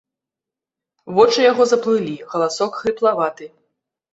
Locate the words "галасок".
2.33-2.71